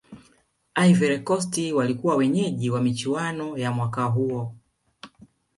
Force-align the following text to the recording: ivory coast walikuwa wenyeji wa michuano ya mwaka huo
ivory 0.75 1.19
coast 1.23 1.57
walikuwa 1.71 2.15
wenyeji 2.15 2.69
wa 2.69 2.81
michuano 2.81 3.57
ya 3.57 3.71
mwaka 3.71 4.03
huo 4.03 4.55